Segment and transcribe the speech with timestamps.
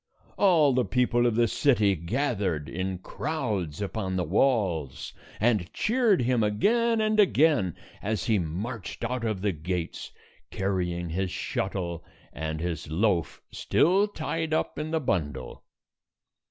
[0.35, 6.41] All the people of the city gathered in crowds upon the walls, and cheered him
[6.41, 10.11] again and again as he marched out of the gates,
[10.49, 12.03] carrying his shuttle
[12.33, 15.63] and his loaf still tied up in the bundle.